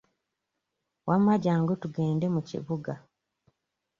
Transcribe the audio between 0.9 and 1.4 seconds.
Wamma